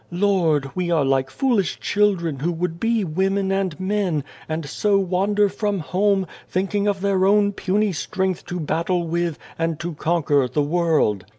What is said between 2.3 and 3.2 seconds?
who would be